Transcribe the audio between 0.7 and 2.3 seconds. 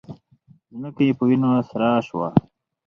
ځمکه یې په وینو سره شوه